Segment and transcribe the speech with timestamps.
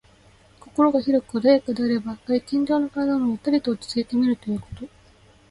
[0.59, 4.87] 心が広く穏やかであれば、外見上の体もゆったりと落ち着いて見えるということ。